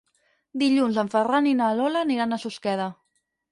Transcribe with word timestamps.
Dilluns 0.63 0.97
en 1.01 1.11
Ferran 1.17 1.51
i 1.51 1.53
na 1.61 1.69
Lola 1.83 2.03
aniran 2.07 2.33
a 2.39 2.43
Susqueda. 2.47 2.91